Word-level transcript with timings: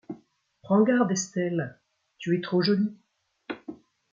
Prends 0.63 0.81
garde, 0.81 1.11
Estelle, 1.11 1.79
tu 2.17 2.35
es 2.35 2.41
trop 2.41 2.63
jolie! 2.63 2.97